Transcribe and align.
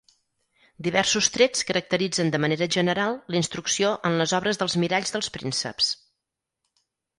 Diversos 0.85 1.27
trets 1.35 1.65
caracteritzen 1.71 2.31
de 2.37 2.39
manera 2.45 2.69
general 2.77 3.19
la 3.35 3.39
instrucció 3.41 3.93
en 4.11 4.19
les 4.23 4.35
obres 4.41 4.63
dels 4.65 4.79
miralls 4.87 5.17
dels 5.19 5.33
prínceps. 5.39 5.95